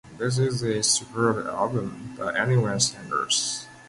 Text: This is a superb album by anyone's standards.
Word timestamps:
This 0.17 0.39
is 0.39 0.63
a 0.63 0.81
superb 0.81 1.45
album 1.45 2.15
by 2.17 2.35
anyone's 2.35 2.87
standards. 2.87 3.67